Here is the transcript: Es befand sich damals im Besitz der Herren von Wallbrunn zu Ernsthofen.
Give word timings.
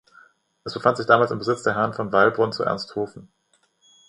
Es 0.63 0.73
befand 0.73 0.97
sich 0.97 1.05
damals 1.05 1.29
im 1.29 1.37
Besitz 1.37 1.61
der 1.61 1.75
Herren 1.75 1.93
von 1.93 2.11
Wallbrunn 2.11 2.51
zu 2.51 2.63
Ernsthofen. 2.63 3.31